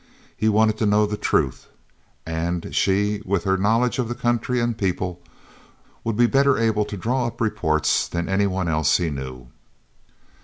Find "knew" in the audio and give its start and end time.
9.11-9.49